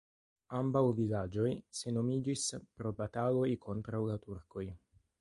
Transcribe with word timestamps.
Ambaŭ 0.59 0.81
vilaĝoj 0.99 1.51
senhomiĝis 1.81 2.49
pro 2.81 2.95
bataloj 3.03 3.47
kontraŭ 3.67 4.05
la 4.13 4.21
turkoj. 4.29 4.69